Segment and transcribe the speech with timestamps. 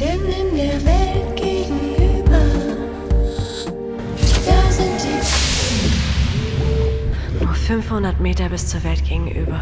[0.00, 2.40] Denn in der Welt gegenüber,
[4.44, 5.20] da sind die.
[7.44, 9.60] Nur 500 Meter bis zur Welt gegenüber.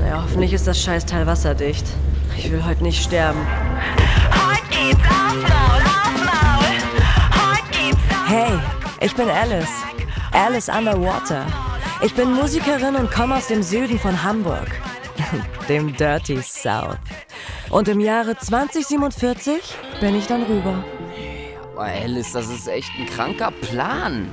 [0.00, 1.84] Naja, hoffentlich ist das Scheißteil wasserdicht.
[2.38, 3.46] Ich will heute nicht sterben.
[8.26, 8.58] Hey,
[9.00, 9.68] ich bin Alice.
[10.32, 11.44] Alice Underwater.
[12.02, 14.68] Ich bin Musikerin und komme aus dem Süden von Hamburg.
[15.68, 16.96] Dem Dirty South.
[17.70, 19.60] Und im Jahre 2047
[20.00, 20.84] bin ich dann rüber.
[21.74, 24.32] Boah, Alice, das ist echt ein kranker Plan.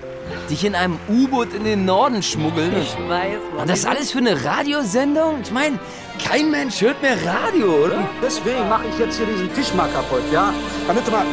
[0.50, 2.74] Dich in einem U-Boot in den Norden schmuggeln.
[2.82, 5.42] Ich weiß, Und das alles für eine Radiosendung?
[5.44, 5.78] Ich meine,
[6.24, 8.08] kein Mensch hört mehr Radio, oder?
[8.24, 10.54] Deswegen mache ich jetzt hier diesen Tisch mal kaputt, ja?
[10.88, 11.26] Damit du mal.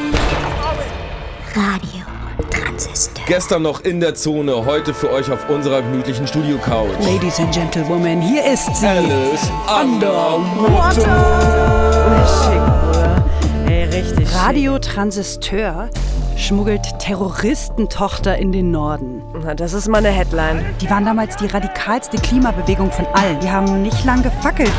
[1.54, 2.06] Radio
[2.50, 3.24] Transistor.
[3.26, 6.88] Gestern noch in der Zone, heute für euch auf unserer gemütlichen Studio-Couch.
[7.00, 8.86] Ladies and Gentlemen, hier ist sie.
[8.86, 9.42] Alice
[12.42, 13.22] Schick, Bruder.
[13.66, 15.90] Ey, richtig Radio Transistor
[16.38, 19.22] schmuggelt Terroristentochter in den Norden.
[19.44, 20.64] Na, das ist meine Headline.
[20.80, 23.38] Die waren damals die radikalste Klimabewegung von allen.
[23.40, 24.72] Die haben nicht lang gefackelt.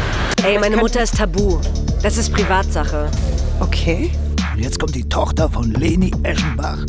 [0.44, 1.60] Ey, meine Mutter ist tabu.
[2.02, 3.12] Das ist Privatsache.
[3.60, 4.10] Okay.
[4.54, 6.86] Und jetzt kommt die Tochter von Leni Eschenbach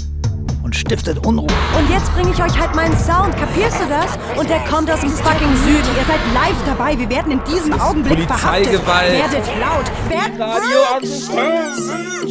[0.63, 1.49] und stiftet Unruhe.
[1.79, 4.39] Und jetzt bringe ich euch halt meinen Sound, kapierst du das?
[4.39, 5.89] Und der kommt aus dem fucking Süden.
[5.97, 6.99] Ihr seid live dabei.
[6.99, 8.87] Wir werden in diesem Augenblick verhaftet.
[8.87, 9.91] Werdet laut.
[10.11, 12.29] Werdet sick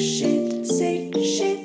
[0.00, 1.58] shit, sick shit,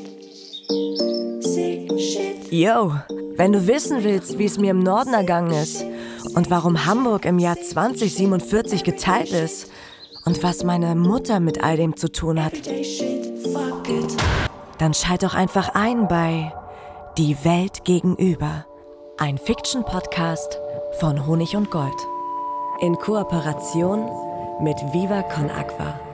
[1.41, 2.51] sick shit.
[2.51, 2.93] Yo,
[3.37, 5.85] wenn du wissen willst, wie es mir im Norden ergangen ist
[6.35, 9.71] und warum Hamburg im Jahr 2047 geteilt ist
[10.25, 12.53] und was meine Mutter mit all dem zu tun hat,
[14.77, 16.53] dann schalt doch einfach ein bei
[17.17, 18.65] Die Welt gegenüber,
[19.17, 20.59] ein Fiction-Podcast
[20.99, 21.93] von Honig und Gold.
[22.81, 24.09] In Kooperation
[24.61, 26.10] mit Viva Con Aqua.